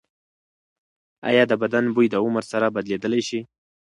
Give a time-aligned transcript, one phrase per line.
[1.29, 3.39] ایا د بدن بوی د عمر سره بدلیدلی شي؟